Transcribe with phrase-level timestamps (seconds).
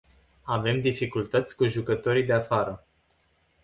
[0.43, 2.85] Avem dificultăți cu jucătorii de afară.